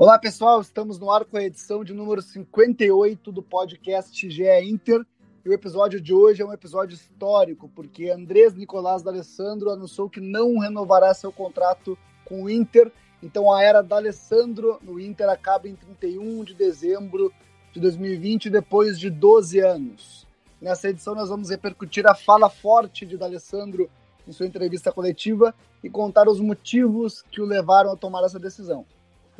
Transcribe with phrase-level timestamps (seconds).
[0.00, 5.04] Olá pessoal, estamos no ar com a edição de número 58 do podcast GE Inter.
[5.44, 10.18] E o episódio de hoje é um episódio histórico, porque Andrés Nicolás D'Alessandro anunciou que
[10.18, 12.90] não renovará seu contrato com o Inter.
[13.22, 17.30] Então a era D'Alessandro no Inter acaba em 31 de dezembro
[17.70, 20.26] de 2020, depois de 12 anos.
[20.62, 23.90] Nessa edição nós vamos repercutir a fala forte de D'Alessandro
[24.26, 25.54] em sua entrevista coletiva
[25.84, 28.86] e contar os motivos que o levaram a tomar essa decisão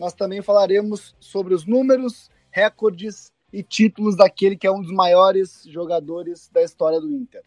[0.01, 5.63] nós também falaremos sobre os números, recordes e títulos daquele que é um dos maiores
[5.67, 7.43] jogadores da história do Inter.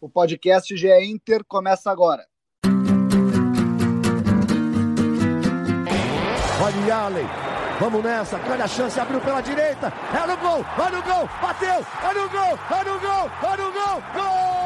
[0.00, 2.26] O podcast GE Inter começa agora.
[6.64, 7.26] Olha Allen,
[7.78, 11.86] vamos nessa, grande a chance, abriu pela direita, é no gol, olha no gol, bateu,
[12.02, 14.59] olha no gol, olha no gol, olha no gol, gol!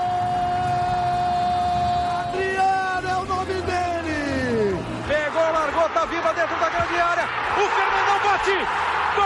[8.45, 8.59] Bate.
[9.17, 9.25] Gol!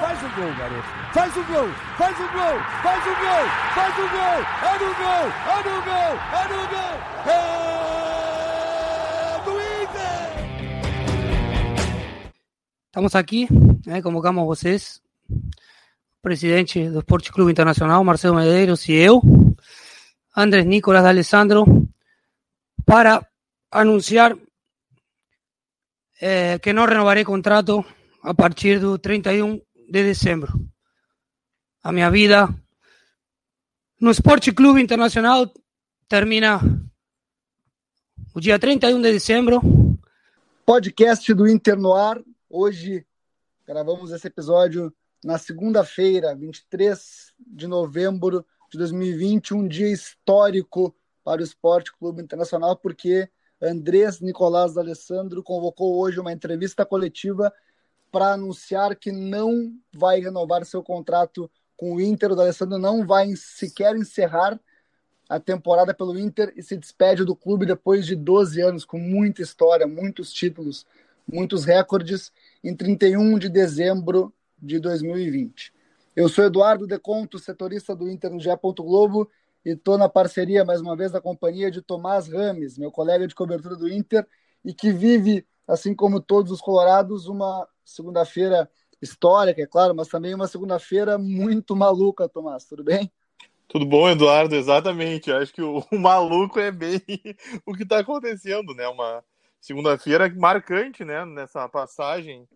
[0.00, 0.88] Faz o gol, garoto.
[1.12, 3.44] Faz o gol, faz o gol, faz o gol,
[3.74, 4.40] faz o gol.
[4.62, 6.94] É no gol, é no gol, é no gol.
[7.26, 7.36] É
[9.44, 10.30] do Inter.
[12.86, 13.48] Estamos aqui,
[13.86, 15.00] né, convocamos vocês,
[16.22, 19.20] presidente do Esporte Clube Internacional, Marcelo Medeiros e eu,
[20.36, 21.64] Andrés Nicolás Alessandro,
[22.86, 23.26] para
[23.70, 24.36] anunciar
[26.22, 27.84] eh, que não renovarei contrato
[28.22, 30.52] a partir do 31 de dezembro.
[31.82, 32.48] A minha vida
[34.00, 35.52] no Esporte Clube Internacional
[36.08, 36.60] termina
[38.32, 39.60] o dia 31 de dezembro.
[40.64, 42.22] Podcast do Inter no ar.
[42.48, 43.04] Hoje
[43.66, 51.44] gravamos esse episódio na segunda-feira, 23 de novembro de 2020, um dia histórico para o
[51.44, 53.28] Esporte Clube Internacional, porque
[53.62, 57.52] Andrés Nicolás D'Alessandro convocou hoje uma entrevista coletiva
[58.10, 62.32] para anunciar que não vai renovar seu contrato com o Inter.
[62.32, 64.60] O D'Alessandro não vai sequer encerrar
[65.28, 69.40] a temporada pelo Inter e se despede do clube depois de 12 anos, com muita
[69.40, 70.84] história, muitos títulos,
[71.26, 72.32] muitos recordes,
[72.64, 75.72] em 31 de dezembro de 2020.
[76.14, 78.50] Eu sou Eduardo Deconto, setorista do Inter no GE.
[78.76, 79.30] Globo,
[79.64, 83.34] e estou na parceria, mais uma vez, da companhia de Tomás Rames, meu colega de
[83.34, 84.26] cobertura do Inter,
[84.64, 88.70] e que vive, assim como todos os colorados, uma segunda-feira
[89.00, 92.64] histórica, é claro, mas também uma segunda-feira muito maluca, Tomás.
[92.64, 93.10] Tudo bem?
[93.68, 94.54] Tudo bom, Eduardo?
[94.54, 95.32] Exatamente.
[95.32, 97.00] Acho que o, o maluco é bem
[97.66, 98.86] o que está acontecendo, né?
[98.86, 99.24] Uma
[99.60, 101.24] segunda-feira marcante, né?
[101.24, 102.46] Nessa passagem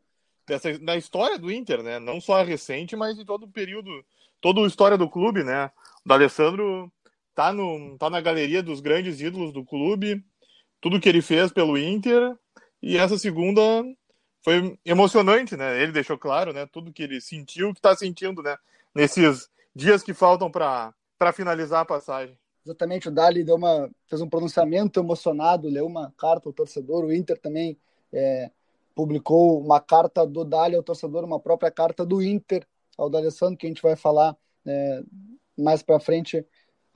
[0.46, 1.98] dessa, na história do Inter, né?
[1.98, 4.04] Não só a recente, mas de todo o período,
[4.40, 5.70] toda a história do clube, né?
[6.04, 6.92] O D'Alessandro
[7.36, 10.24] tá, no, tá na galeria dos grandes ídolos do clube,
[10.80, 12.34] tudo que ele fez pelo Inter,
[12.82, 13.62] e essa segunda
[14.42, 15.80] foi emocionante, né?
[15.80, 16.66] Ele deixou claro, né?
[16.66, 18.56] Tudo que ele sentiu, que está sentindo, né?
[18.94, 20.94] Nesses dias que faltam para
[21.34, 22.36] finalizar a passagem.
[22.64, 27.12] Exatamente, o Dali deu uma, fez um pronunciamento emocionado, leu uma carta ao torcedor, o
[27.12, 27.78] Inter também
[28.12, 28.50] é,
[28.94, 32.66] publicou uma carta do Dali ao torcedor, uma própria carta do Inter
[32.96, 35.02] ao D'Alessandro, que a gente vai falar é,
[35.56, 36.44] mais para frente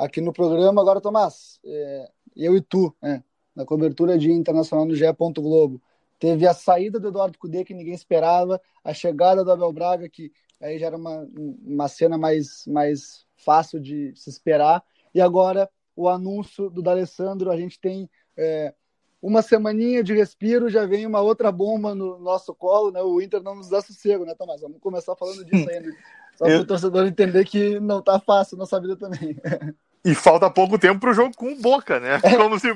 [0.00, 0.80] aqui no programa.
[0.80, 3.22] Agora, Tomás, é, eu e tu, né,
[3.54, 5.04] na cobertura de internacional no GE.
[5.36, 5.80] Globo,
[6.18, 10.32] teve a saída do Eduardo Cudê, que ninguém esperava, a chegada do Abel Braga, que
[10.60, 11.28] aí já era uma,
[11.64, 14.82] uma cena mais, mais fácil de se esperar,
[15.14, 18.72] e agora o anúncio do D'Alessandro, a gente tem é,
[19.20, 23.02] uma semaninha de respiro, já vem uma outra bomba no nosso colo, né?
[23.02, 24.62] O Inter não nos dá sossego, né, Tomás?
[24.62, 25.90] Vamos começar falando disso ainda.
[26.36, 29.36] Só para o torcedor entender que não tá fácil nossa vida também.
[30.04, 32.18] E falta pouco tempo para o jogo com o Boca, né?
[32.22, 32.74] É, Como se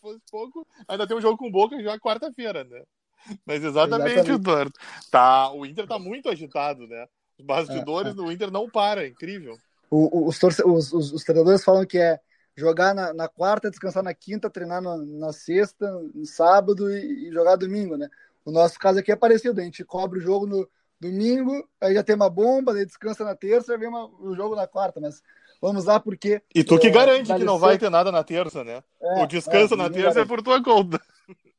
[0.00, 0.66] fosse pouco.
[0.88, 2.82] Ainda tem um jogo com o Boca já quarta-feira, né?
[3.46, 4.72] Mas exatamente, exatamente, Eduardo.
[5.10, 7.06] Tá, o Inter tá muito agitado, né?
[7.38, 8.14] Os bastidores é, é.
[8.14, 9.58] do Inter não param, é incrível.
[9.90, 10.62] O, os, torce...
[10.64, 12.20] os, os, os, treinadores falam que é
[12.56, 17.32] jogar na, na, quarta, descansar na quinta, treinar na, na sexta, no sábado e, e,
[17.32, 18.08] jogar domingo, né?
[18.44, 20.68] O nosso caso aqui é parecido, a gente cobre o jogo no
[20.98, 24.54] domingo, aí já tem uma bomba, daí descansa na terça, e vem uma, o jogo
[24.54, 25.22] na quarta, mas
[25.60, 26.42] vamos lá porque...
[26.54, 28.82] E tu que é, garante que não vai ter nada na terça, né?
[29.00, 31.00] É, o descanso é, na terça é por tua conta.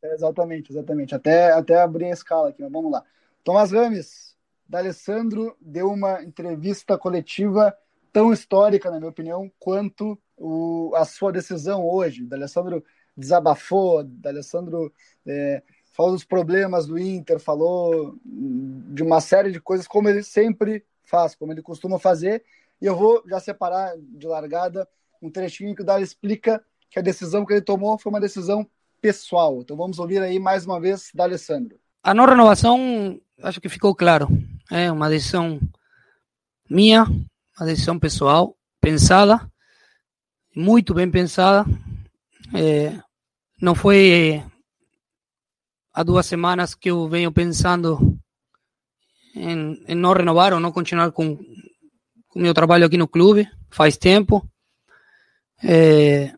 [0.04, 1.14] É, exatamente, exatamente.
[1.14, 3.04] Até, até abrir a escala aqui, mas vamos lá.
[3.44, 4.36] Tomás Rames,
[4.68, 7.76] D'Alessandro deu uma entrevista coletiva
[8.12, 12.26] tão histórica, na minha opinião, quanto o, a sua decisão hoje.
[12.26, 12.84] D'Alessandro
[13.16, 14.92] desabafou, D'Alessandro
[15.26, 15.62] é,
[15.92, 21.36] falou dos problemas do Inter, falou de uma série de coisas, como ele sempre faz,
[21.36, 22.44] como ele costuma fazer.
[22.82, 24.88] E eu vou já separar de largada
[25.22, 28.68] um trechinho que o Dali explica que a decisão que ele tomou foi uma decisão
[29.00, 29.62] pessoal.
[29.62, 31.80] Então vamos ouvir aí mais uma vez da Alessandro.
[32.04, 34.28] A não renovação, acho que ficou claro.
[34.72, 35.60] É uma decisão
[36.70, 39.48] minha, uma decisão pessoal, pensada,
[40.56, 41.66] muito bem pensada.
[42.54, 43.00] É,
[43.62, 44.44] não foi
[45.94, 48.18] há duas semanas que eu venho pensando
[49.36, 51.38] em, em não renovar ou não continuar com
[52.36, 54.48] o meu trabalho aqui no clube, faz tempo.
[55.64, 56.34] É,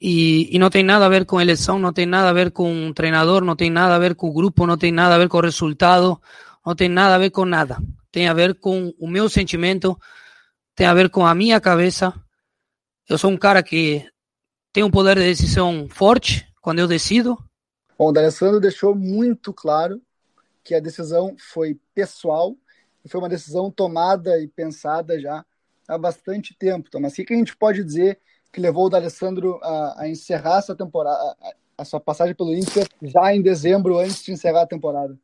[0.00, 2.92] e, e, não tem nada a ver com eleição, não tem nada a ver com
[2.92, 6.20] treinador, não tem nada a ver com grupo, não tem nada a ver com resultado,
[6.64, 7.78] não tem nada a ver com nada.
[8.10, 9.98] Tem a ver com o meu sentimento,
[10.74, 12.14] tem a ver com a minha cabeça.
[13.08, 14.06] Eu sou um cara que
[14.72, 17.38] tem um poder de decisão forte quando eu decido.
[17.98, 20.00] Bom, o D'Alessandro deixou muito claro
[20.62, 22.54] que a decisão foi pessoal
[23.08, 25.44] foi uma decisão tomada e pensada já
[25.88, 26.88] há bastante tempo.
[27.00, 28.18] Mas o que a gente pode dizer
[28.52, 32.88] que levou o D'Alessandro a, a encerrar essa temporada, a, a, sua passagem pelo Inter
[33.02, 35.16] já em dezembro, antes de encerrar a temporada?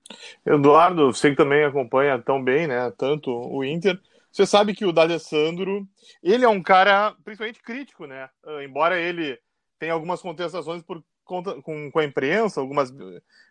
[0.45, 3.99] Eduardo, você que também acompanha tão bem, né, tanto o Inter,
[4.31, 5.87] você sabe que o D'Alessandro,
[6.23, 8.31] ele é um cara principalmente crítico, né?
[8.43, 9.39] Uh, embora ele
[9.79, 12.93] tenha algumas contestações por conta com, com a imprensa, algumas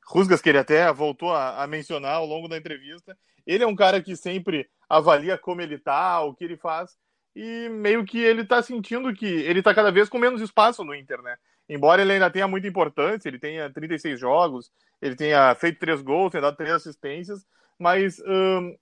[0.05, 3.17] rusgas que ele até voltou a, a, mencionar ao longo da entrevista.
[3.43, 6.95] Ele é um cara que sempre avalia como ele tá, o que ele faz,
[7.35, 10.93] e meio que ele tá sentindo que ele tá cada vez com menos espaço no
[10.93, 11.35] Inter, né?
[11.67, 16.31] Embora ele ainda tenha muita importância, ele tenha 36 jogos, ele tenha feito três gols,
[16.31, 17.43] tenha dado três assistências,
[17.79, 18.77] mas hum,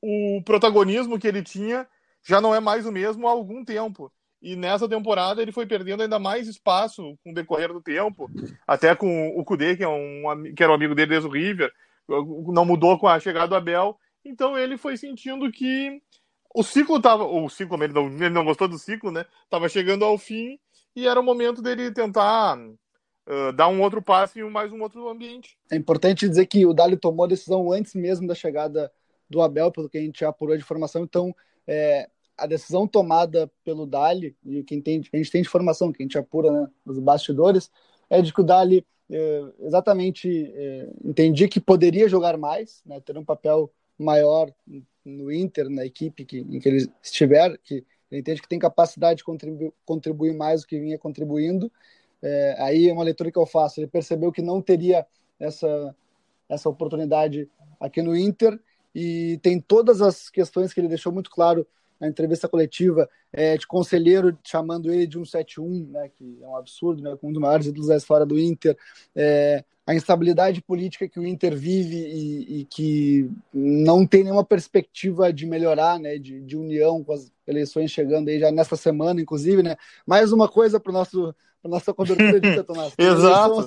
[0.00, 1.86] o protagonismo que ele tinha
[2.22, 4.10] já não é mais o mesmo há algum tempo.
[4.40, 8.30] E nessa temporada ele foi perdendo ainda mais espaço com o decorrer do tempo,
[8.66, 11.72] até com o Kudê, que, é um, que era um amigo dele desde o River,
[12.08, 13.98] não mudou com a chegada do Abel.
[14.24, 16.00] Então ele foi sentindo que
[16.54, 17.24] o ciclo tava.
[17.24, 19.24] O ciclo, ele não, ele não gostou do ciclo, né?
[19.50, 20.58] Tava chegando ao fim
[20.94, 25.08] e era o momento dele tentar uh, dar um outro passo em mais um outro
[25.08, 25.56] ambiente.
[25.70, 28.90] É importante dizer que o Dali tomou a decisão antes mesmo da chegada
[29.28, 31.02] do Abel, pelo que a gente já apurou de informação.
[31.02, 31.34] Então,
[31.66, 32.08] é,
[32.38, 36.16] a decisão tomada pelo Dali, e quem tem, a gente tem informação, que a gente
[36.16, 37.70] apura né, nos bastidores,
[38.08, 43.18] é de que o Dali é, exatamente é, entendia que poderia jogar mais, né, ter
[43.18, 44.52] um papel maior
[45.04, 49.18] no Inter, na equipe que, em que ele estiver, que ele entende que tem capacidade
[49.18, 51.70] de contribuir, contribuir mais do que vinha contribuindo.
[52.22, 53.80] É, aí é uma leitura que eu faço.
[53.80, 55.06] Ele percebeu que não teria
[55.38, 55.94] essa,
[56.48, 57.48] essa oportunidade
[57.80, 58.58] aqui no Inter
[58.94, 61.66] e tem todas as questões que ele deixou muito claro
[62.00, 67.02] na entrevista coletiva é, de conselheiro chamando ele de 171, né, que é um absurdo,
[67.02, 68.76] né, um dos maiores ídolos fora do Inter,
[69.14, 75.32] é, a instabilidade política que o Inter vive e, e, que não tem nenhuma perspectiva
[75.32, 79.62] de melhorar, né, de, de união com as eleições chegando aí já nesta semana, inclusive,
[79.62, 82.94] né, mais uma coisa para o nosso a nossa cobertura de Tomás.
[82.96, 83.64] Exato.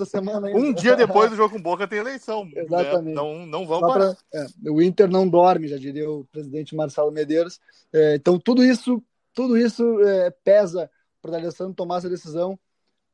[0.55, 2.45] Um dia depois do jogo com Boca tem eleição.
[2.45, 2.61] Né?
[2.61, 3.05] Exatamente.
[3.05, 3.13] Né?
[3.13, 4.15] Não, não vão parar.
[4.31, 7.59] Pra, é, o Inter não dorme, já diria o presidente Marcelo Medeiros.
[7.93, 9.03] É, então, tudo isso,
[9.33, 10.89] tudo isso é, pesa
[11.21, 12.57] para o Alessandro tomar essa decisão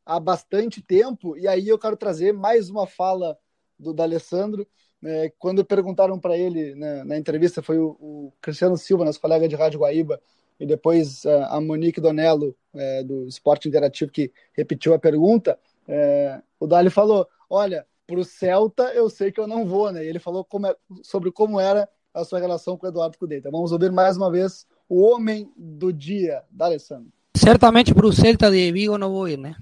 [0.06, 1.38] há bastante tempo.
[1.38, 3.38] E aí eu quero trazer mais uma fala
[3.78, 4.66] do D'Alessandro.
[5.04, 9.48] É, quando perguntaram para ele né, na entrevista, foi o, o Cristiano Silva, nosso colega
[9.48, 10.20] de Rádio Guaíba,
[10.60, 15.58] e depois uh, a Monique Donello, é, do Esporte Interativo, que repetiu a pergunta,
[15.88, 20.04] é, o Dali falou: Olha, para o Celta eu sei que eu não vou, né?
[20.04, 23.38] E ele falou como é, sobre como era a sua relação com o Eduardo Cudê.
[23.38, 27.12] Então vamos ouvir mais uma vez o homem do dia, D'Alessandro.
[27.36, 29.56] Certamente para o Celta de Vigo não vou ir, né?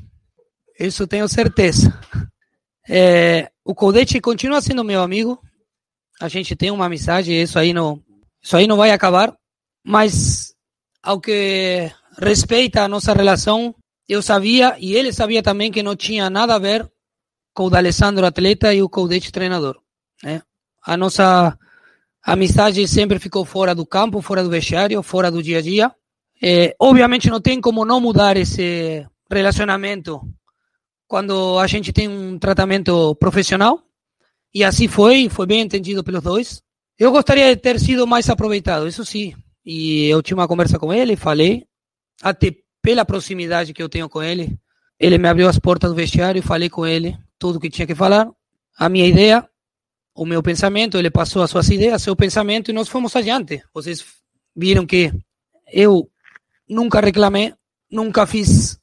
[0.79, 1.98] Isso tenho certeza.
[2.88, 5.41] É, o Codete continua sendo meu amigo.
[6.22, 8.01] A gente tem uma amizade, isso aí não,
[8.41, 9.36] isso aí não vai acabar.
[9.84, 10.45] Mas
[11.05, 13.75] ao que respeita a nossa relação,
[14.09, 16.89] eu sabia e ele sabia também que não tinha nada a ver
[17.53, 19.77] com o D'Alessandro atleta e o Coudete treinador.
[20.24, 20.41] Né?
[20.83, 21.57] A nossa
[22.24, 25.91] amizade sempre ficou fora do campo, fora do vestiário, fora do dia a dia.
[26.41, 30.19] É, obviamente não tem como não mudar esse relacionamento
[31.07, 33.79] quando a gente tem um tratamento profissional.
[34.51, 36.62] E assim foi, foi bem entendido pelos dois.
[36.97, 39.35] Eu gostaria de ter sido mais aproveitado, isso sim.
[39.65, 41.65] E eu tive uma conversa com ele, falei,
[42.22, 44.60] até pela proximidade que eu tenho com ele,
[45.00, 47.95] ele me abriu as portas do vestiário e falei com ele tudo que tinha que
[47.95, 48.29] falar,
[48.77, 49.48] a minha ideia,
[50.13, 53.62] o meu pensamento, ele passou as suas ideias, seu pensamento e nós fomos adiante.
[53.74, 54.05] Vocês
[54.55, 55.12] viram que
[55.72, 56.10] eu
[56.67, 57.53] nunca reclamei,
[57.91, 58.79] nunca fiz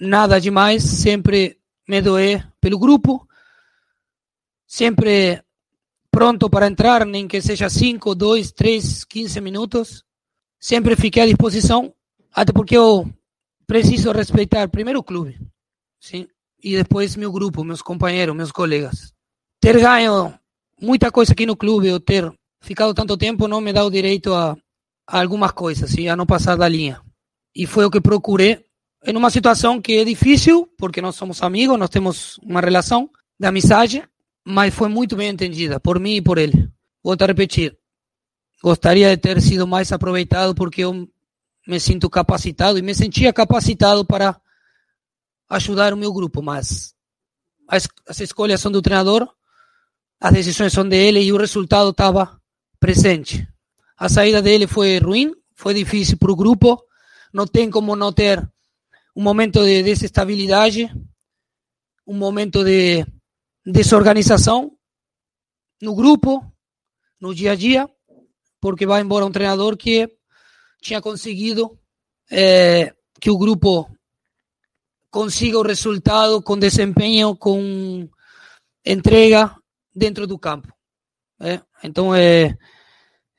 [0.00, 3.26] nada demais, sempre me doei pelo grupo,
[4.66, 5.42] sempre
[6.10, 10.04] pronto para entrar, nem que seja 5, 2, 3, 15 minutos.
[10.58, 11.94] Sempre fiquei à disposição,
[12.32, 13.08] até porque eu
[13.66, 15.38] preciso respeitar primeiro o clube.
[16.00, 16.26] Sim?
[16.62, 19.12] e depois meu grupo, meus companheiros, meus colegas.
[19.60, 20.32] Ter ganho
[20.80, 24.32] muita coisa aqui no clube, ou ter ficado tanto tempo, não me dá o direito
[24.34, 24.56] a,
[25.06, 27.00] a algumas coisas, e a não passar da linha.
[27.54, 28.64] E foi o que procurei
[29.04, 33.46] em uma situação que é difícil, porque nós somos amigos, nós temos uma relação de
[33.46, 34.02] amizade,
[34.44, 36.70] mas foi muito bem entendida por mim e por ele.
[37.02, 37.76] Volto a repetir,
[38.62, 41.08] gostaria de ter sido mais aproveitado porque eu
[41.66, 44.40] me sinto capacitado e me sentia capacitado para
[45.48, 46.94] ajudar o meu grupo, mas
[47.68, 49.28] as, as escolhas são do treinador,
[50.20, 52.40] as decisões são dele e o resultado estava
[52.78, 53.46] presente.
[53.96, 56.82] A saída dele foi ruim, foi difícil para o grupo,
[57.32, 58.40] não tem como não ter
[59.14, 60.92] um momento de desestabilidade,
[62.06, 63.06] um momento de
[63.70, 64.72] desorganização
[65.80, 66.44] no grupo,
[67.20, 67.88] no dia a dia,
[68.60, 70.08] porque vai embora um treinador que
[70.80, 71.78] tinha conseguido
[72.30, 73.90] é, que o grupo
[75.10, 78.08] consiga o resultado com desempenho, com
[78.84, 79.54] entrega
[79.94, 80.72] dentro do campo.
[81.40, 81.60] É?
[81.82, 82.56] Então, é,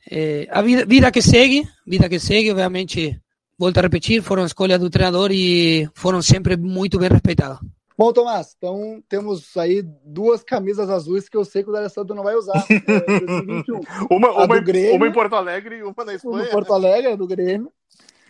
[0.10, 3.20] é, a vida, vida que segue, vida que segue, obviamente,
[3.58, 7.60] volto a repetir, foram escolhas do treinador e foram sempre muito bem respeitadas.
[8.02, 12.24] Bom, Tomás, então temos aí duas camisas azuis que eu sei que o D'Alessandro não
[12.24, 12.66] vai usar.
[12.68, 12.72] É,
[14.10, 16.36] uma, uma, Grêmio, uma, em Porto Alegre e uma na Espanha.
[16.36, 17.72] Uma em Porto Alegre, do Grêmio.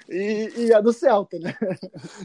[0.10, 1.56] E, e, a do Celta, né?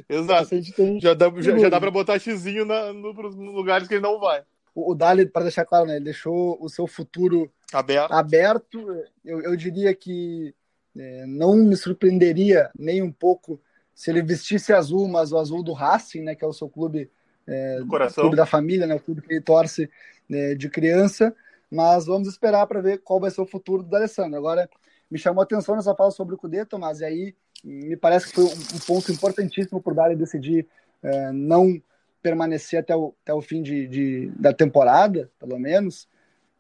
[0.08, 0.60] Exato.
[0.72, 1.00] Tem...
[1.00, 4.18] Já dá, já, já dá para botar xizinho na, no, nos lugares que ele não
[4.18, 4.42] vai.
[4.74, 8.10] O, o Dali, para deixar claro, né, ele deixou o seu futuro aberto.
[8.10, 9.04] aberto.
[9.24, 10.52] Eu, eu diria que
[10.98, 13.60] é, não me surpreenderia nem um pouco
[13.94, 17.08] se ele vestisse azul, mas o azul do Racing, né, que é o seu clube
[17.46, 18.22] é, do coração.
[18.22, 19.90] clube da família, né, o clube que ele torce
[20.28, 21.34] né, de criança.
[21.70, 24.36] Mas vamos esperar para ver qual vai ser o futuro do Alessandro.
[24.36, 24.68] Agora,
[25.10, 27.34] me chamou a atenção nessa fala sobre o Cudê, Tomás, e aí
[27.64, 30.66] me parece que foi um, ponto importantíssimo para o Dali decidir
[31.02, 31.80] é, não
[32.22, 36.08] permanecer até o, até o fim de, de, da temporada, pelo menos,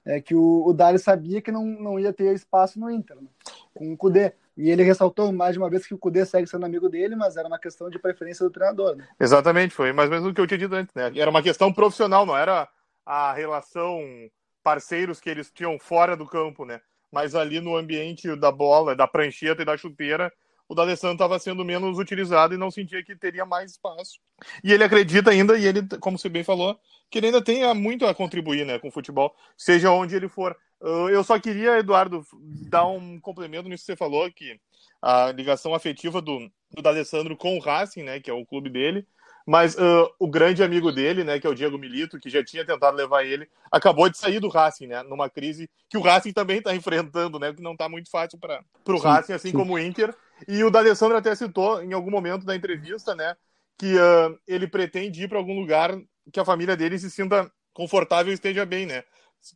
[0.04, 3.28] é que o, o Dali sabia que não, não ia ter espaço no Inter, né,
[3.74, 4.32] com o Cudê.
[4.56, 7.36] E ele ressaltou mais de uma vez que o Cudê segue sendo amigo dele, mas
[7.36, 8.96] era uma questão de preferência do treinador.
[8.96, 9.06] Né?
[9.20, 11.12] Exatamente, foi mais ou menos o que eu tinha dito antes, né?
[11.14, 12.66] Era uma questão profissional, não era
[13.04, 14.00] a relação
[14.62, 16.80] parceiros que eles tinham fora do campo, né?
[17.12, 20.32] Mas ali no ambiente da bola, da prancheta e da chuteira,
[20.68, 24.18] o D'Alessandro estava sendo menos utilizado e não sentia que teria mais espaço.
[24.64, 26.78] E ele acredita ainda, e ele, como você bem falou,
[27.10, 30.56] que ele ainda tem muito a contribuir né, com o futebol, seja onde ele for.
[30.80, 32.24] Eu só queria, Eduardo,
[32.68, 34.60] dar um complemento nisso que você falou, que
[35.00, 39.06] a ligação afetiva do, do D'Alessandro com o Racing, né, que é o clube dele,
[39.46, 42.66] mas uh, o grande amigo dele, né, que é o Diego Milito, que já tinha
[42.66, 46.58] tentado levar ele, acabou de sair do Racing, né, numa crise que o Racing também
[46.58, 49.56] está enfrentando, né, que não está muito fácil para o Racing, assim sim.
[49.56, 50.14] como o Inter.
[50.48, 53.36] E o D'Alessandro até citou em algum momento da entrevista, né,
[53.78, 55.96] que uh, ele pretende ir para algum lugar
[56.32, 59.04] que a família dele se sinta confortável e esteja bem, né?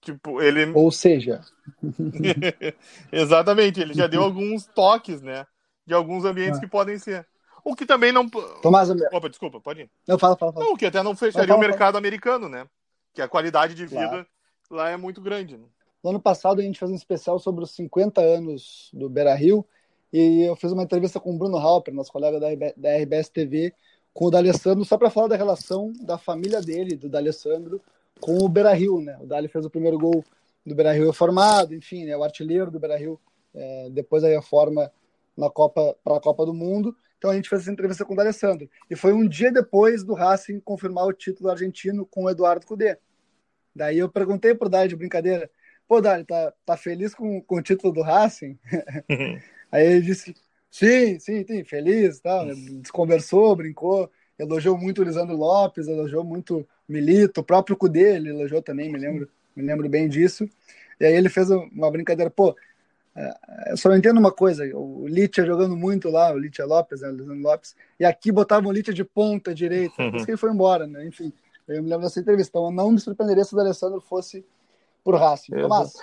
[0.00, 0.70] Tipo, ele.
[0.72, 1.40] Ou seja.
[3.10, 5.46] Exatamente, ele já deu alguns toques, né?
[5.86, 6.60] De alguns ambientes ah.
[6.60, 7.26] que podem ser.
[7.64, 8.28] O que também não.
[8.62, 9.90] Tomás, Opa, desculpa, pode ir.
[10.06, 10.64] Não, fala, fala, fala.
[10.64, 11.98] Não, o que até não fecharia não, fala, o mercado fala.
[11.98, 12.66] americano, né?
[13.12, 14.26] Que a qualidade de vida claro.
[14.70, 15.56] lá é muito grande.
[15.56, 15.64] Né?
[16.02, 19.66] No ano passado a gente fez um especial sobre os 50 anos do Beira Rio
[20.12, 23.74] e eu fiz uma entrevista com o Bruno Halper, nosso colega da, da RBS TV,
[24.12, 27.80] com o D'Alessandro, só para falar da relação da família dele, do D'Alessandro,
[28.20, 29.16] com o Beira Rio, né?
[29.20, 30.24] O Dali fez o primeiro gol
[30.64, 32.16] do Beira Rio reformado, enfim, né?
[32.16, 33.20] O artilheiro do Beira Rio
[33.54, 34.90] é, depois da reforma
[35.36, 36.94] na Copa para a Copa do Mundo.
[37.18, 38.68] Então a gente fez essa entrevista com o D'Alessandro.
[38.88, 42.96] E foi um dia depois do Racing confirmar o título argentino com o Eduardo Cudê.
[43.74, 45.50] Daí eu perguntei pro Dali de brincadeira,
[45.86, 48.58] pô, Dali, tá, tá feliz com, com o título do Racing?
[49.08, 49.38] Uhum.
[49.70, 50.34] Aí ele disse,
[50.70, 52.46] sim, sim, sim, feliz, tal.
[52.46, 52.52] Tá?
[52.80, 58.60] Desconversou, brincou, elogiou muito o Lisandro Lopes, elogiou muito Milito, o próprio Cudê, ele elogiou
[58.60, 60.48] também, me lembro, me lembro bem disso.
[60.98, 62.54] E aí ele fez uma brincadeira, pô,
[63.16, 67.08] é, eu só entendo uma coisa, o Litia jogando muito lá, o Litia Lopes, né,
[67.08, 70.38] o Lisandro Lopes, e aqui botavam o Litia de ponta direita, por isso que ele
[70.38, 71.06] foi embora, né?
[71.06, 71.32] Enfim,
[71.66, 74.44] eu me lembro dessa entrevista, então eu não me surpreenderia se o Alessandro fosse
[75.02, 75.52] por Racing.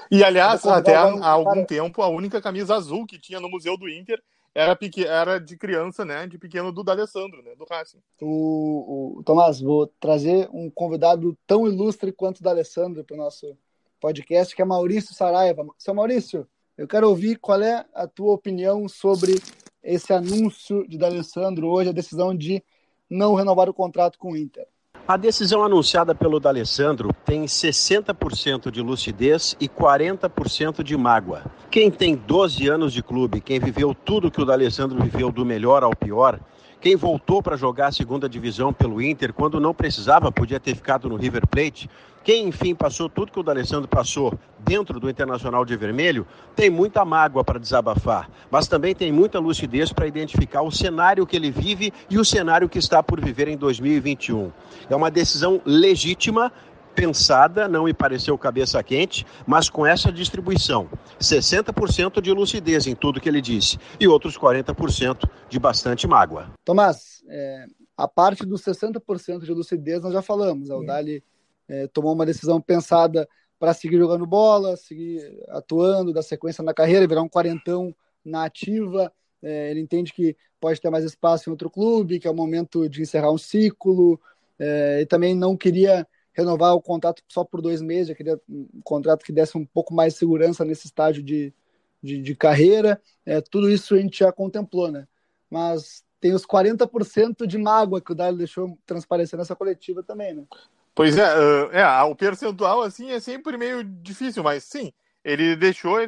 [0.10, 1.65] E aliás, até há, há algum cara...
[1.65, 4.22] tempo, a única camisa azul que tinha no Museu do Inter
[4.58, 5.06] era, pequ...
[5.06, 6.26] era de criança, né?
[6.26, 7.56] De pequeno do D'Alessandro, né?
[7.56, 8.00] Do Racing.
[8.20, 13.56] O, o, Tomás, vou trazer um convidado tão ilustre quanto o D'Alessandro para o nosso
[14.00, 15.66] podcast, que é Maurício Saraiva.
[15.78, 19.36] Seu Maurício, eu quero ouvir qual é a tua opinião sobre
[19.84, 22.64] esse anúncio de D'Alessandro hoje, a decisão de
[23.08, 24.68] não renovar o contrato com o Inter.
[25.08, 31.44] A decisão anunciada pelo D'Alessandro tem 60% de lucidez e 40% de mágoa.
[31.72, 35.82] Quem tem 12 anos de clube, quem viveu tudo que o D'Alessandro viveu do melhor
[35.82, 36.38] ao pior,
[36.79, 41.10] Quem voltou para jogar a segunda divisão pelo Inter, quando não precisava, podia ter ficado
[41.10, 41.89] no River Plate.
[42.24, 47.05] Quem, enfim, passou tudo que o D'Alessandro passou dentro do Internacional de Vermelho, tem muita
[47.05, 51.93] mágoa para desabafar, mas também tem muita lucidez para identificar o cenário que ele vive
[52.10, 54.51] e o cenário que está por viver em 2021.
[54.89, 56.51] É uma decisão legítima
[56.98, 60.89] pensada, não me pareceu cabeça quente, mas com essa distribuição:
[61.20, 66.51] 60% de lucidez em tudo que ele disse e outros 40% de bastante mágoa.
[66.66, 70.72] Tomás, é, a parte dos 60% de lucidez nós já falamos.
[70.72, 71.24] O Dali
[71.70, 77.08] é, tomou uma decisão pensada para seguir jogando bola, seguir atuando, dar sequência na carreira,
[77.08, 77.94] virar um quarentão
[78.25, 79.13] na ativa.
[79.44, 82.89] É, ele entende que pode ter mais espaço em outro clube, que é o momento
[82.89, 84.20] de encerrar um ciclo.
[84.58, 88.82] É, e também não queria renovar o contrato só por dois meses, eu queria um
[88.84, 91.51] contrato que desse um pouco mais de segurança nesse estágio de,
[92.01, 93.01] de, de carreira.
[93.25, 95.08] É, tudo isso a gente já contemplou, né?
[95.50, 100.44] Mas tem os 40% de mágoa que o Dário deixou transparecer nessa coletiva também, né?
[100.94, 101.27] Pois é,
[101.74, 104.94] é, o percentual assim é sempre meio difícil, mas sim,
[105.27, 106.00] ele deixou.
[106.00, 106.07] É,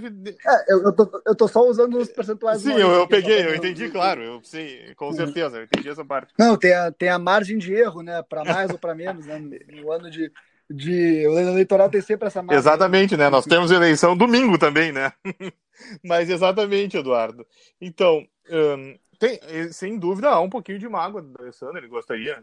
[0.70, 2.62] eu, eu, tô, eu tô só usando os percentuais.
[2.62, 6.34] Sim, eu, eu peguei, eu entendi, claro, eu sei, com certeza, eu entendi essa parte.
[6.40, 8.24] Não, tem a, tem a margem de erro, né?
[8.24, 9.38] Para mais ou para menos, né?
[9.74, 10.32] No ano de,
[10.70, 11.28] de.
[11.28, 12.58] O eleitoral tem sempre essa margem.
[12.58, 13.30] Exatamente, né?
[13.30, 15.12] Nós temos eleição domingo também, né?
[16.02, 17.46] Mas exatamente, Eduardo.
[17.82, 19.38] Então, um, tem,
[19.74, 22.42] sem dúvida, há um pouquinho de mágoa do Alessandro, ele gostaria.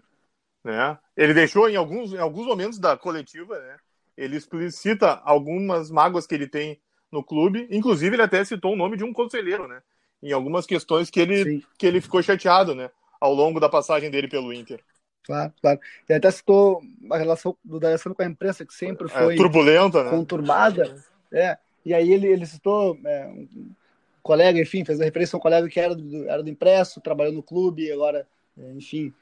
[0.63, 0.99] Né?
[1.17, 3.77] Ele deixou em alguns, em alguns momentos da coletiva, né?
[4.17, 6.81] Ele explicita algumas mágoas que ele tem
[7.11, 7.67] no clube.
[7.71, 9.83] Inclusive, ele até citou o nome de um conselheiro, né?
[10.23, 12.91] Em algumas questões que ele, que ele ficou chateado, né?
[13.21, 14.81] Ao longo da passagem dele pelo Inter.
[15.25, 15.81] Claro, claro.
[16.09, 16.81] Ele até citou
[17.11, 20.11] a relação do D'Alessandro com a imprensa, que sempre é, foi é, turbulenta, né?
[20.11, 21.05] conturbada.
[21.33, 23.71] É, e aí ele, ele citou é, um
[24.23, 27.33] colega, enfim, fez a referência a um colega que era do, era do impresso, trabalhou
[27.33, 29.13] no clube, agora, é, enfim,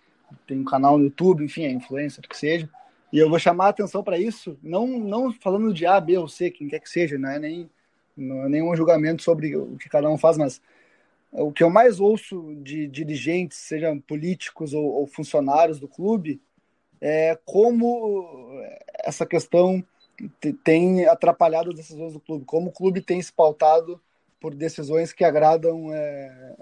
[0.46, 2.68] tem um canal no YouTube, enfim, é influencer, que seja.
[3.14, 6.26] E eu vou chamar a atenção para isso, não, não falando de A, B ou
[6.26, 7.70] C, quem quer que seja, não é, nem,
[8.16, 10.60] não é nenhum julgamento sobre o que cada um faz, mas
[11.30, 16.42] o que eu mais ouço de dirigentes, sejam políticos ou, ou funcionários do clube,
[17.00, 18.60] é como
[19.04, 19.84] essa questão
[20.64, 24.00] tem atrapalhado as decisões do clube, como o clube tem se pautado
[24.40, 26.56] por decisões que agradam é,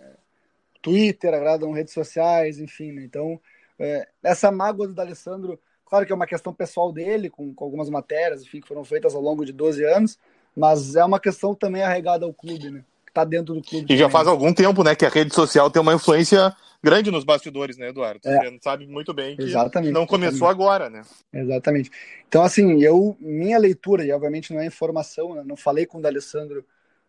[0.83, 2.93] Twitter, agradam redes sociais, enfim.
[2.93, 3.05] Né?
[3.05, 3.41] Então,
[3.79, 5.59] é, essa mágoa do D'Alessandro
[5.93, 9.15] Claro que é uma questão pessoal dele, com, com algumas matérias, enfim, que foram feitas
[9.15, 10.19] ao longo de 12 anos,
[10.57, 12.83] mas é uma questão também arregada ao clube, né?
[13.05, 13.85] Que tá dentro do clube.
[13.85, 13.99] E também.
[13.99, 17.77] já faz algum tempo, né, que a rede social tem uma influência grande nos bastidores,
[17.77, 18.21] né, Eduardo?
[18.25, 18.39] É.
[18.39, 20.63] Você sabe muito bem que exatamente, não começou exatamente.
[20.63, 21.03] agora, né?
[21.31, 21.91] Exatamente.
[22.27, 26.01] Então, assim, eu, minha leitura, e obviamente não é informação, né, não falei com o
[26.01, 26.65] D'Alessandro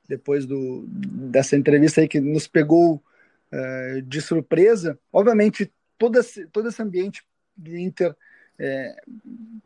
[0.09, 4.99] depois do, dessa entrevista aí que nos pegou uh, de surpresa.
[5.09, 7.23] Obviamente, todo esse, todo esse ambiente
[7.55, 8.13] do Inter
[8.59, 8.95] é,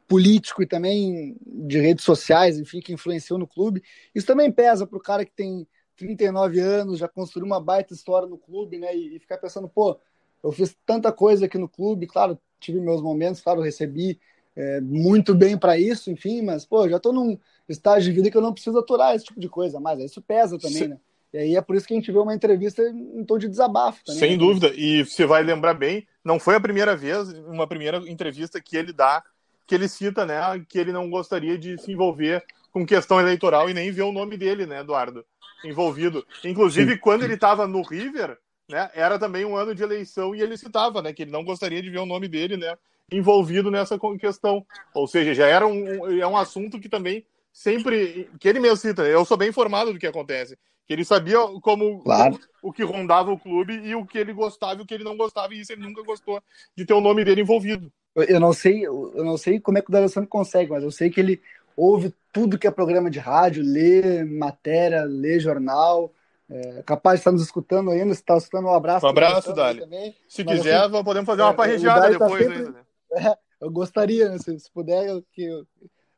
[0.08, 3.84] político e também de redes sociais, enfim, que influenciou no clube.
[4.14, 8.28] Isso também pesa para o cara que tem 39 anos, já construiu uma baita história
[8.28, 8.96] no clube, né?
[8.96, 10.00] E, e, ficar pensando, pô,
[10.44, 14.20] eu fiz tanta coisa aqui no clube, claro, tive meus momentos, claro, recebi
[14.56, 18.38] é, muito bem para isso, enfim, mas, pô, já estou num estágio de vida que
[18.38, 21.00] eu não preciso aturar esse tipo de coisa, mas isso pesa também, né?
[21.34, 24.04] E aí é por isso que a gente vê uma entrevista em tom de desabafo
[24.06, 24.20] também.
[24.20, 24.38] Sem né?
[24.38, 28.78] dúvida, e você vai lembrar bem, não foi a primeira vez, uma primeira entrevista que
[28.78, 29.24] ele dá,
[29.66, 33.74] que ele cita, né, que ele não gostaria de se envolver com questão eleitoral e
[33.74, 35.26] nem ver o nome dele, né, Eduardo,
[35.66, 36.26] envolvido.
[36.44, 37.00] Inclusive, Sim.
[37.00, 38.38] quando ele estava no River,
[38.70, 41.82] né, era também um ano de eleição e ele citava, né, que ele não gostaria
[41.82, 42.78] de ver o nome dele, né,
[43.12, 44.66] envolvido nessa questão.
[44.94, 49.04] Ou seja, já era um, é um assunto que também sempre, que ele mesmo cita,
[49.04, 52.40] eu sou bem informado do que acontece que ele sabia como claro.
[52.64, 55.04] o, o, que rondava o clube e o que ele gostava e o que ele
[55.04, 56.42] não gostava, e isso ele nunca gostou
[56.76, 57.92] de ter o nome dele envolvido.
[58.16, 61.10] Eu não sei, eu não sei como é que o D'Alessandro consegue, mas eu sei
[61.10, 61.42] que ele
[61.76, 66.12] ouve tudo que é programa de rádio, lê matéria, lê jornal,
[66.50, 69.06] é, capaz de estar nos escutando ainda, se está escutando um abraço.
[69.06, 69.82] Um abraço, Dali.
[70.28, 72.32] Se mas, quiser, assim, podemos fazer uma é, parregiada tá depois.
[72.32, 72.82] Tá sempre, ainda, né?
[73.12, 75.68] é, eu gostaria, né, se, se puder, eu, que eu,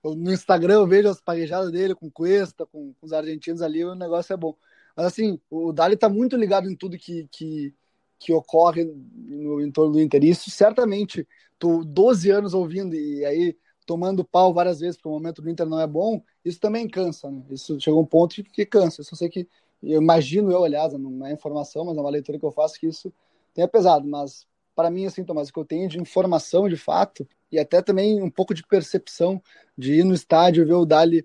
[0.04, 3.96] no Instagram eu vejo as parejadas dele com Cuesta, com, com, os argentinos ali, o
[3.96, 4.56] negócio é bom.
[4.96, 7.74] Mas assim, o Dali tá muito ligado em tudo que, que,
[8.18, 10.24] que ocorre no entorno do Inter.
[10.24, 15.42] Isso certamente, tô 12 anos ouvindo e aí tomando pau várias vezes porque o momento
[15.42, 17.42] do Inter não é bom, isso também cansa, né?
[17.50, 19.02] Isso chegou um ponto que, que cansa.
[19.02, 19.48] Eu só sei que,
[19.82, 22.88] eu imagino eu, aliás, não é informação, mas é uma leitura que eu faço que
[22.88, 23.12] isso
[23.54, 24.46] tenha pesado, mas
[24.80, 28.24] para mim, assim, Tomás, o que eu tenho de informação de fato e até também
[28.24, 29.42] um pouco de percepção
[29.78, 31.22] de ir no estádio ver o Dali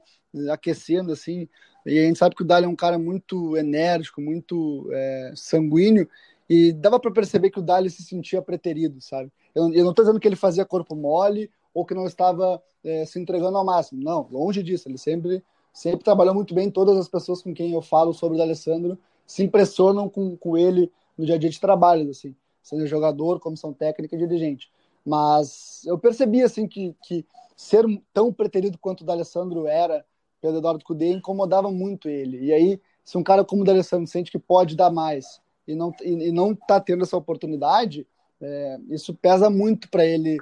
[0.51, 1.49] aquecendo assim
[1.87, 6.09] e a gente sabe que o Dali é um cara muito enérgico muito é, sanguíneo
[6.51, 9.31] E dava para perceber que o Dali se sentia preterido, sabe?
[9.55, 13.05] Eu, eu não estou dizendo que ele fazia corpo mole ou que não estava é,
[13.07, 14.03] se entregando ao máximo.
[14.03, 14.89] Não, longe disso.
[14.89, 16.73] Ele sempre, sempre trabalhou muito bem.
[16.73, 20.91] Todas as pessoas com quem eu falo sobre o Alessandro se impressionam com, com ele
[21.17, 24.71] no dia a dia de trabalho, assim, seja jogador, comissão técnica, dirigente.
[25.05, 27.25] Mas eu percebi assim que, que
[27.55, 30.05] ser tão preterido quanto o D'Alessandro era
[30.41, 32.47] pelo Eduardo Cudê incomodava muito ele.
[32.47, 35.95] E aí, se um cara como o D'Alessandro sente que pode dar mais e não
[36.03, 38.07] e, e não tá tendo essa oportunidade,
[38.41, 40.39] é, isso pesa muito para ele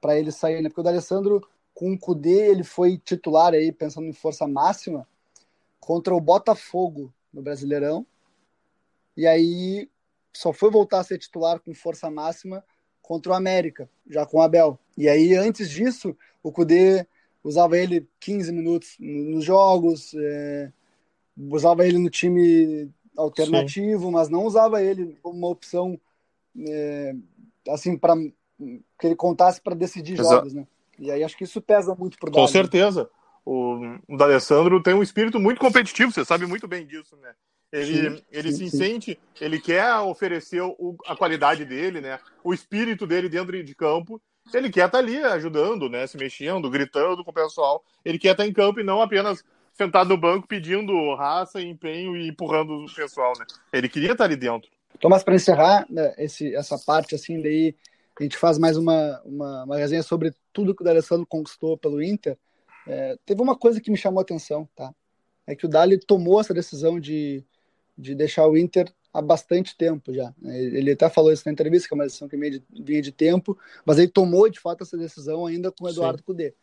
[0.00, 0.68] para ele sair, né?
[0.68, 1.46] Porque o D'Alessandro
[1.78, 5.06] com o Cudê, ele foi titular aí pensando em força máxima
[5.78, 8.04] contra o Botafogo no Brasileirão.
[9.16, 9.88] E aí
[10.32, 12.64] só foi voltar a ser titular com força máxima
[13.02, 14.78] contra o América, já com o Abel.
[14.96, 17.06] E aí, antes disso, o Cudê
[17.42, 20.72] usava ele 15 minutos nos jogos, é,
[21.36, 24.12] usava ele no time alternativo, Sim.
[24.12, 25.98] mas não usava ele como uma opção
[26.68, 27.14] é,
[27.68, 30.30] assim para que ele contasse para decidir Exato.
[30.30, 30.66] jogos, né?
[30.98, 33.08] E aí acho que isso pesa muito pro Com certeza.
[33.44, 33.76] O,
[34.08, 37.34] o D'Alessandro tem um espírito muito competitivo, você sabe muito bem disso, né?
[37.70, 39.44] Ele, sim, ele sim, se sente, sim.
[39.44, 42.18] ele quer oferecer o, a qualidade dele, né?
[42.42, 44.20] O espírito dele dentro de campo.
[44.54, 46.06] Ele quer estar tá ali ajudando, né?
[46.06, 47.84] Se mexendo, gritando com o pessoal.
[48.02, 52.16] Ele quer estar tá em campo e não apenas sentado no banco pedindo raça, empenho
[52.16, 53.44] e empurrando o pessoal, né?
[53.72, 54.70] Ele queria estar tá ali dentro.
[54.98, 57.76] Tomás, para encerrar né, esse, essa parte, assim, daí
[58.18, 62.02] a gente faz mais uma, uma, uma resenha sobre tudo que o D'Alessandro conquistou pelo
[62.02, 62.36] Inter.
[62.86, 64.92] É, teve uma coisa que me chamou a atenção, tá?
[65.46, 67.44] É que o Dali tomou essa decisão de
[67.98, 70.32] de deixar o Inter há bastante tempo já.
[70.44, 73.98] Ele até falou isso na entrevista, que é uma decisão que vinha de, tempo, mas
[73.98, 76.24] ele tomou de fato essa decisão ainda com o Eduardo Sim.
[76.24, 76.54] Cudê.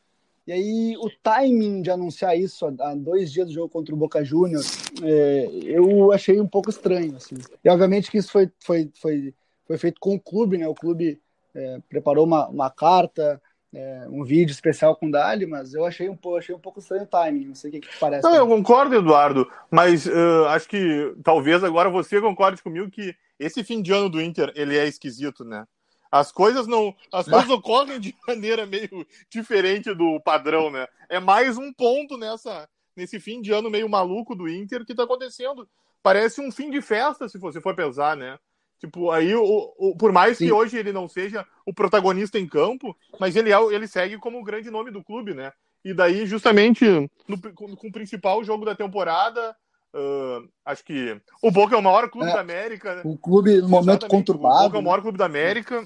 [0.47, 4.23] E aí o timing de anunciar isso há dois dias do jogo contra o Boca
[4.23, 7.15] Juniors, é, eu achei um pouco estranho.
[7.15, 7.35] Assim.
[7.63, 9.33] E obviamente que isso foi, foi, foi,
[9.65, 10.67] foi feito com o clube, né?
[10.67, 11.19] O clube
[11.53, 13.41] é, preparou uma, uma carta,
[13.75, 16.79] é, um vídeo especial com o Dali, mas eu achei um, pouco, achei um pouco
[16.79, 17.45] estranho o timing.
[17.45, 18.23] Não sei o que, que parece.
[18.23, 23.63] Não, eu concordo, Eduardo, mas uh, acho que talvez agora você concorde comigo que esse
[23.65, 25.67] fim de ano do Inter ele é esquisito, né?
[26.09, 30.87] As coisas não, as coisas ocorrem de maneira meio diferente do padrão, né?
[31.09, 35.03] É mais um ponto nessa nesse fim de ano meio maluco do Inter que está
[35.03, 35.67] acontecendo.
[36.01, 38.39] Parece um fim de festa, se você for pensar, né?
[38.79, 40.47] Tipo, aí, o, o, por mais Sim.
[40.47, 44.39] que hoje ele não seja o protagonista em campo, mas ele, é, ele segue como
[44.39, 45.51] o grande nome do clube, né?
[45.83, 46.85] E daí, justamente,
[47.27, 49.55] no, com, com o principal jogo da temporada,
[49.93, 53.01] uh, acho que o Boca é o maior clube é, da América.
[53.05, 54.55] O clube, no momento conturbado.
[54.55, 55.83] O Boca é o maior clube da América.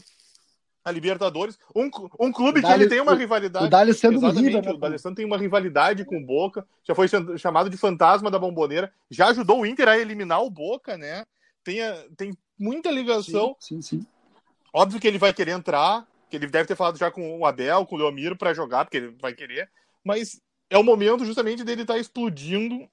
[0.82, 3.66] A Libertadores, um, um clube que ele tem uma rivalidade.
[3.66, 4.72] O D'Alessandro River, né?
[4.72, 8.92] O D'Alessandro tem uma rivalidade com o Boca, já foi chamado de fantasma da bomboneira,
[9.12, 11.26] já ajudou o Inter a eliminar o Boca, né?
[11.66, 11.80] Tem,
[12.16, 13.56] tem muita ligação.
[13.60, 14.08] Sim, sim, sim.
[14.74, 17.86] Óbvio que ele vai querer entrar, que ele deve ter falado já com o Abel,
[17.86, 19.70] com o Leomiro para jogar, porque ele vai querer,
[20.04, 22.88] mas é o momento justamente dele estar tá explodindo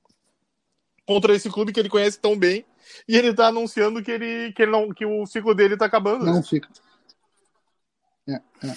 [1.06, 2.64] contra esse clube que ele conhece tão bem
[3.06, 6.24] e ele está anunciando que ele que ele não que o ciclo dele está acabando.
[6.24, 6.68] Não fica.
[8.26, 8.74] É, é.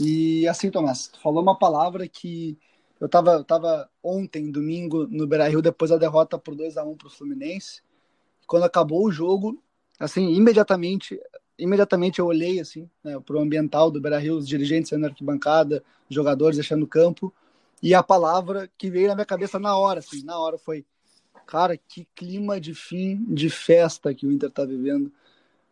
[0.00, 2.58] E assim, Tomás, tu falou uma palavra que
[3.00, 6.96] eu estava eu tava ontem, domingo, no Beira-Rio, depois da derrota por 2 a 1
[6.96, 7.82] para o Fluminense.
[8.46, 9.62] Quando acabou o jogo,
[9.98, 11.20] assim, imediatamente,
[11.58, 16.56] imediatamente eu olhei assim, né, para o ambiental do Beira-Rio, os dirigentes saindo arquibancada, jogadores
[16.56, 17.32] deixando o campo,
[17.82, 20.84] e a palavra que veio na minha cabeça na hora, assim, na hora foi,
[21.46, 25.12] cara, que clima de fim de festa que o Inter está vivendo,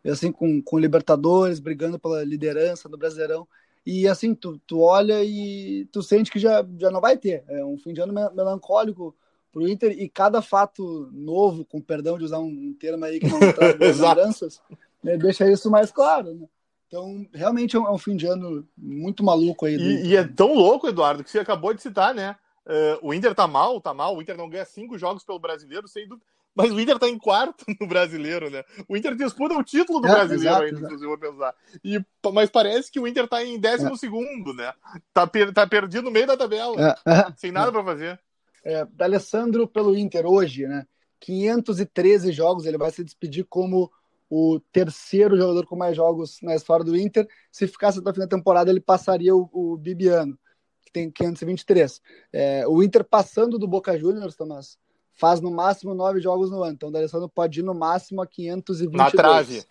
[0.03, 3.47] e, assim, com, com Libertadores, brigando pela liderança do Brasileirão,
[3.85, 7.63] e assim, tu, tu olha e tu sente que já, já não vai ter, é
[7.63, 9.15] um fim de ano melancólico,
[9.51, 13.27] para o Inter e cada fato novo, com perdão de usar um termo aí que
[13.27, 14.61] não traz lembranças,
[15.03, 16.33] né, deixa isso mais claro.
[16.33, 16.47] Né?
[16.87, 19.75] Então, realmente é um, é um, fim de ano muito maluco aí.
[19.75, 22.35] E, e, é tão louco, Eduardo, que você acabou de citar, né?
[22.65, 24.15] Uh, o Inter tá mal, tá mal.
[24.15, 26.25] O Inter não ganha cinco jogos pelo brasileiro, sem dúvida.
[26.55, 28.63] Mas o Inter tá em quarto no brasileiro, né?
[28.87, 30.99] O Inter disputa o título do é, brasileiro exato, ainda, exato.
[30.99, 31.55] se eu pensar.
[31.83, 33.97] E, mas parece que o Inter tá em décimo é.
[33.97, 34.73] segundo, né?
[35.13, 37.33] Tá, per, tá perdido no meio da tabela, é, é.
[37.35, 38.19] sem nada para fazer
[38.67, 40.85] é, D'Alessandro pelo Inter hoje, né?
[41.21, 43.89] 513 jogos, ele vai se despedir como
[44.29, 47.25] o terceiro jogador com mais jogos na história do Inter.
[47.49, 50.37] Se ficasse até o fim da temporada, ele passaria o, o Bibiano,
[50.85, 52.01] que tem 523.
[52.33, 54.77] É, o Inter passando do Boca Juniors, Tomás,
[55.13, 56.73] faz no máximo nove jogos no ano.
[56.73, 58.97] Então o D'Alessandro pode ir no máximo a 522.
[58.97, 59.63] Na trave.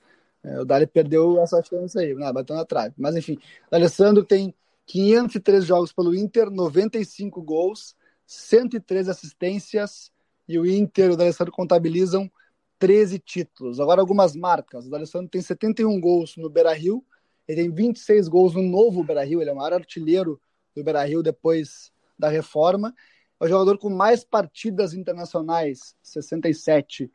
[0.43, 2.33] É, o Dali perdeu essa chance aí, né?
[2.33, 2.95] bateu na trave.
[2.97, 3.35] Mas enfim,
[3.67, 4.55] o D'Alessandro tem
[4.87, 7.95] 503 jogos pelo Inter, 95 gols,
[8.27, 10.11] 103 assistências
[10.49, 12.31] e o Inter e o D'Alessandro contabilizam
[12.79, 13.81] 13 títulos.
[13.81, 14.87] Agora algumas marcas.
[14.87, 17.05] O D'Alessandro tem 71 gols no Beira-Rio,
[17.49, 20.41] ele tem 26 gols no novo Beira-Rio, ele é o maior artilheiro
[20.75, 22.95] do Beira-Rio depois da reforma.
[23.41, 27.11] É o jogador com mais partidas internacionais, 67,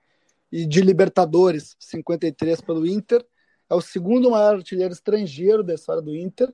[0.52, 3.26] e de Libertadores, 53 pelo Inter.
[3.69, 6.54] É o segundo maior artilheiro estrangeiro da história do Inter.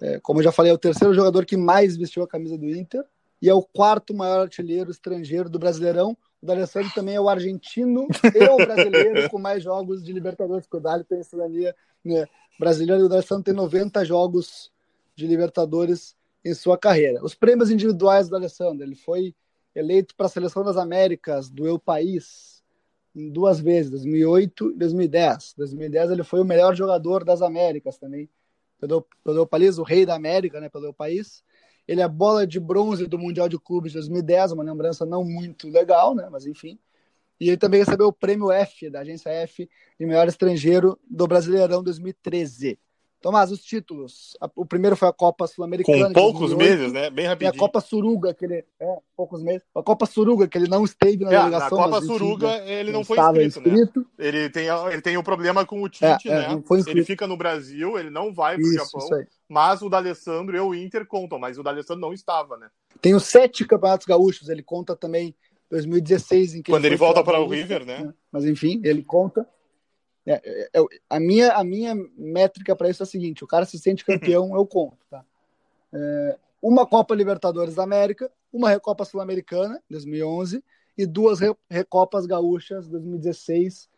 [0.00, 2.68] É, como eu já falei, é o terceiro jogador que mais vestiu a camisa do
[2.68, 3.04] Inter.
[3.40, 6.16] E é o quarto maior artilheiro estrangeiro do Brasileirão.
[6.40, 10.76] O D'Alessandro também é o argentino e o brasileiro com mais jogos de Libertadores, porque
[10.76, 12.26] o Dali tem cidadania né,
[12.58, 14.70] brasileira e o D'Alessandro tem 90 jogos
[15.16, 17.24] de Libertadores em sua carreira.
[17.24, 19.34] Os prêmios individuais do Alessandro, ele foi
[19.74, 22.62] eleito para a Seleção das Américas do Eu País
[23.14, 25.54] duas vezes, 2008 e 2010.
[25.56, 28.28] 2010 ele foi o melhor jogador das Américas também,
[28.78, 31.44] pelo, pelo Eu País, o rei da América, né, pelo Eu País.
[31.86, 35.68] Ele é bola de bronze do Mundial de Clubes de 2010, uma lembrança não muito
[35.68, 36.78] legal, né, mas enfim.
[37.40, 39.68] E ele também recebeu o prêmio F, da agência F,
[39.98, 42.78] de melhor estrangeiro do Brasileirão 2013.
[43.24, 44.36] Tomás, os títulos.
[44.54, 46.08] O primeiro foi a Copa Sul-Americana.
[46.08, 47.08] Com poucos 2008, meses, né?
[47.08, 47.54] Bem rapidinho.
[47.54, 48.62] E a Copa Suruga, que ele.
[48.78, 49.62] É, poucos meses.
[49.74, 51.78] A Copa Suruga, que ele não esteve na é, delegação.
[51.78, 54.06] Na Copa Suruga, enfim, ele não foi inscrito, inscrito, né?
[54.18, 56.62] Ele tem, ele tem o um problema com o Tite, é, é, né?
[56.86, 59.00] ele fica no Brasil, ele não vai pro isso, Japão.
[59.00, 62.68] Isso mas o D'Alessandro e o Inter contam, mas o D'Alessandro não estava, né?
[63.00, 65.34] Tem os sete campeonatos gaúchos, ele conta também
[65.70, 68.00] 2016, em que Quando ele, ele volta para o River, né?
[68.00, 68.14] né?
[68.30, 69.48] Mas enfim, ele conta.
[70.26, 73.64] É, é, é, a, minha, a minha métrica para isso é a seguinte: o cara
[73.64, 74.98] se sente campeão, eu conto.
[75.10, 75.24] Tá?
[75.92, 80.64] É, uma Copa Libertadores da América, uma Recopa Sul-Americana, 2011,
[80.96, 83.88] e duas Recopas Gaúchas, 2016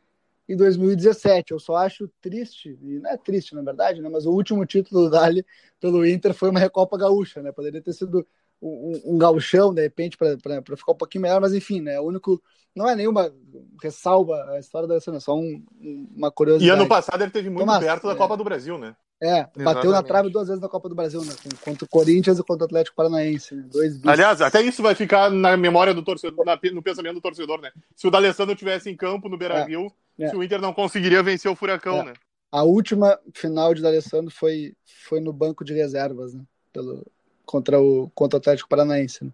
[0.48, 1.52] e 2017.
[1.52, 5.04] Eu só acho triste, e não é triste na verdade, né, mas o último título
[5.04, 5.44] do Dali
[5.80, 7.52] pelo Inter foi uma Recopa Gaúcha, né?
[7.52, 8.26] Poderia ter sido
[8.60, 10.36] um, um gauchão, de repente, para
[10.76, 12.00] ficar um pouquinho melhor, mas enfim, né?
[12.00, 12.42] O único
[12.74, 13.32] não é nenhuma
[13.82, 15.64] ressalva a história da seleção, é só um,
[16.14, 16.78] uma curiosidade.
[16.78, 18.94] E ano passado ele teve muito Tomás, perto da é, Copa do Brasil, né?
[19.18, 19.64] É, Exatamente.
[19.64, 21.32] bateu na trave duas vezes na Copa do Brasil, né?
[21.64, 23.54] Contra o Corinthians e contra o Atlético Paranaense.
[23.54, 23.64] Né?
[23.72, 27.62] Dois Aliás, até isso vai ficar na memória do torcedor, na, no pensamento do torcedor,
[27.62, 27.70] né?
[27.94, 30.28] Se o D'Alessandro tivesse em campo no Beira Rio, é, é.
[30.28, 32.04] se o Inter não conseguiria vencer o Furacão, é.
[32.04, 32.12] né?
[32.52, 34.74] A última final de D'Alessandro foi,
[35.08, 36.42] foi no banco de reservas, né?
[36.70, 37.02] Pelo,
[37.46, 39.24] contra, o, contra o Atlético Paranaense.
[39.24, 39.30] Né?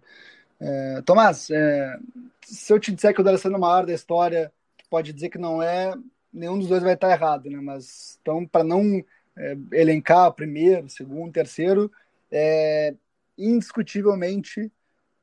[0.61, 1.97] É, Tomás, é,
[2.45, 4.51] se eu te disser que o D'Alessandro é o maior da história,
[4.89, 5.93] pode dizer que não é,
[6.31, 7.59] nenhum dos dois vai estar errado, né?
[7.59, 9.03] Mas então, para não
[9.35, 11.91] é, elencar primeiro, segundo, terceiro,
[12.31, 12.95] é
[13.37, 14.71] indiscutivelmente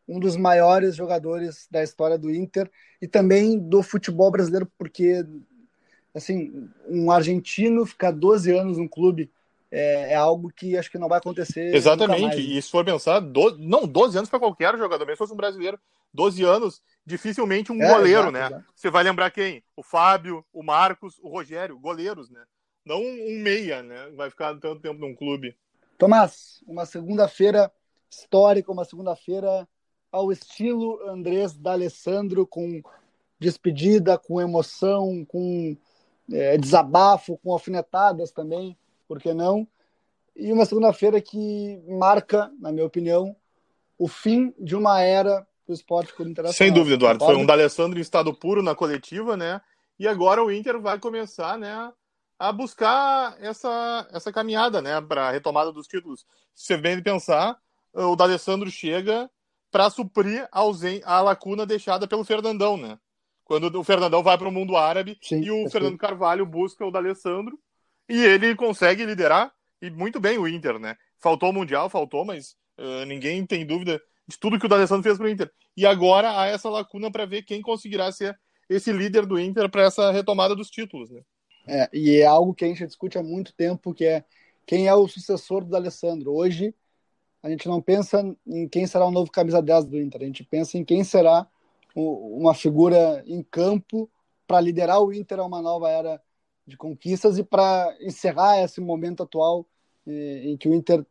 [0.09, 2.68] um dos maiores jogadores da história do Inter
[3.00, 5.24] e também do futebol brasileiro, porque
[6.12, 9.31] assim, um argentino ficar 12 anos num clube
[9.70, 11.74] é, é, algo que acho que não vai acontecer.
[11.74, 12.40] Exatamente.
[12.40, 15.37] E se for pensar, do, não, 12 anos para qualquer jogador, mesmo se fosse um
[15.37, 15.78] brasileiro,
[16.12, 18.46] 12 anos, dificilmente um é, goleiro, exato, né?
[18.46, 18.64] Exato.
[18.74, 19.62] Você vai lembrar quem?
[19.76, 22.42] O Fábio, o Marcos, o Rogério, goleiros, né?
[22.85, 24.11] Não um meia, né?
[24.16, 25.56] Vai ficar tanto tempo num clube.
[25.96, 27.70] Tomás, uma segunda-feira
[28.11, 29.68] histórica, uma segunda-feira
[30.11, 32.83] ao estilo Andrés D'Alessandro, com
[33.38, 35.76] despedida, com emoção, com
[36.33, 38.76] é, desabafo, com alfinetadas também
[39.10, 39.66] por que não?
[40.36, 43.34] E uma segunda-feira que marca, na minha opinião,
[43.98, 46.56] o fim de uma era do esporte por internacional.
[46.56, 47.24] Sem dúvida, Eduardo.
[47.24, 49.60] Foi um D'Alessandro em estado puro na coletiva, né?
[49.98, 51.92] E agora o Inter vai começar, né,
[52.38, 56.24] a buscar essa, essa caminhada, né, para a retomada dos títulos.
[56.54, 57.58] Se você bem pensar,
[57.92, 59.28] o D'Alessandro chega
[59.72, 60.62] para suprir a,
[61.04, 62.96] a lacuna deixada pelo Fernandão, né?
[63.42, 66.92] Quando o Fernandão vai para o mundo árabe Sim, e o Fernando Carvalho busca o
[66.92, 67.58] D'Alessandro
[68.10, 70.96] e ele consegue liderar, e muito bem o Inter, né?
[71.18, 75.16] Faltou o Mundial, faltou, mas uh, ninguém tem dúvida de tudo que o D'Alessandro fez
[75.16, 75.50] para o Inter.
[75.76, 78.36] E agora há essa lacuna para ver quem conseguirá ser
[78.68, 81.20] esse líder do Inter para essa retomada dos títulos, né?
[81.68, 84.24] É, e é algo que a gente discute há muito tempo, que é
[84.66, 86.32] quem é o sucessor do D'Alessandro.
[86.32, 86.74] Hoje,
[87.42, 90.42] a gente não pensa em quem será o novo camisa 10 do Inter, a gente
[90.42, 91.46] pensa em quem será
[91.94, 94.10] uma figura em campo
[94.46, 96.20] para liderar o Inter a uma nova era
[96.70, 99.66] de conquistas e para encerrar esse momento atual
[100.06, 101.04] eh, em que o Inter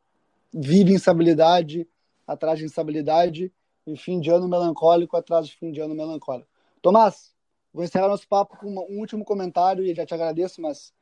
[0.54, 1.88] vive instabilidade
[2.26, 3.52] atrás de instabilidade
[3.86, 6.50] e fim de ano melancólico atrás de fim de ano melancólico.
[6.82, 7.34] Tomás,
[7.74, 10.94] vou encerrar nosso papo com um último comentário e já te agradeço, mas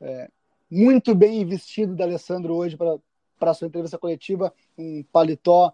[0.00, 0.28] é,
[0.70, 5.72] muito bem vestido da Alessandro hoje para a sua entrevista coletiva, um paletó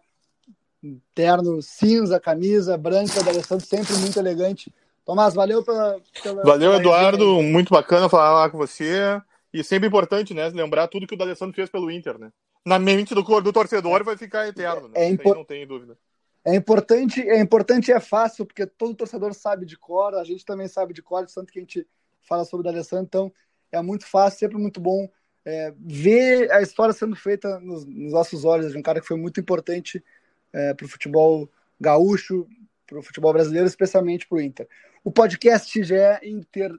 [0.83, 4.73] um terno cinza, camisa branca da Alessandro, sempre muito elegante.
[5.09, 5.99] Tomás, valeu pela.
[6.23, 7.39] pela valeu, pela Eduardo.
[7.39, 7.51] Ideia.
[7.51, 9.19] Muito bacana falar com você.
[9.51, 10.47] E sempre importante, né?
[10.51, 12.31] Lembrar tudo que o D'Alessandro fez pelo Inter, né?
[12.63, 14.93] Na mente do, do torcedor vai ficar eterno, né?
[14.97, 15.97] É, é não tem dúvida.
[16.45, 20.45] É importante, é importante e é fácil, porque todo torcedor sabe de cor, a gente
[20.45, 21.87] também sabe de cor, tanto que a gente
[22.21, 23.33] fala sobre o D'Alessandro, então
[23.73, 25.09] é muito fácil, sempre muito bom
[25.43, 29.17] é, ver a história sendo feita nos, nos, nossos olhos, de um cara que foi
[29.17, 30.05] muito importante
[30.53, 32.47] é, para o futebol gaúcho,
[32.87, 34.69] para o futebol brasileiro, especialmente para o Inter.
[35.09, 36.71] O podcast GE Inter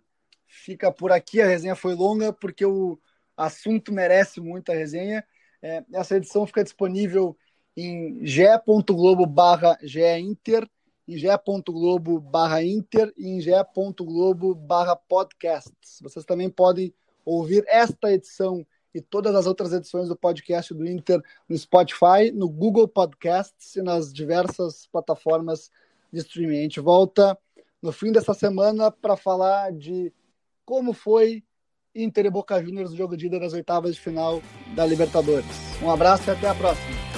[0.46, 3.00] fica por aqui, a resenha foi longa, porque o
[3.36, 5.26] assunto merece muito a resenha.
[5.63, 7.36] É, essa edição fica disponível
[7.76, 9.80] em ge.globo barra
[10.20, 10.70] Inter,
[11.08, 15.98] em ge.globo barra Inter e em ge.globo barra podcasts.
[16.00, 16.94] Vocês também podem
[17.26, 18.63] ouvir esta edição
[18.94, 23.82] e todas as outras edições do podcast do Inter no Spotify, no Google Podcasts e
[23.82, 25.72] nas diversas plataformas
[26.13, 26.60] de streaming.
[26.60, 27.36] A gente volta
[27.82, 30.13] no fim dessa semana para falar de
[30.65, 31.44] como foi
[31.96, 34.42] Inter e Boca Juniors no jogo de ida das oitavas de final
[34.76, 35.48] da Libertadores.
[35.82, 37.09] Um abraço e até a próxima.